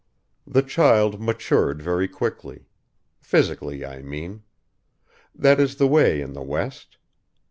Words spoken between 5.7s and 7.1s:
the way in the west.